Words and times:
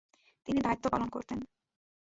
তিনি 0.47 0.59
দায়িত্ব 0.61 0.85
পালন 0.89 1.09
করতেন। 1.09 1.39